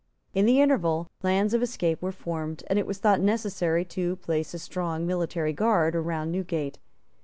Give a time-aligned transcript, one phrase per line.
[0.33, 4.51] In the interval plans of escape were formed; and it was thought necessary to place
[4.55, 6.79] a strong military guard round Newgate.